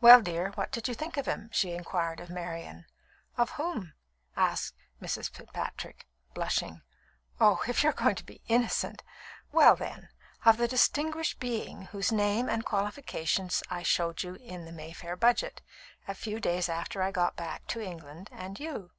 [0.00, 2.86] "Well, dear, what did you think of him?" she inquired of Marian.
[3.36, 3.92] "Of whom?"
[4.34, 5.28] asked Mrs.
[5.28, 6.80] Fitzpatrick, blushing.
[7.38, 9.02] "Oh, if you are going to be innocent!
[9.52, 10.08] Well, then,
[10.46, 15.60] of the distinguished being whose name and qualifications I showed you in the Mayfair Budget
[16.08, 18.92] a few days after I got back to England and you.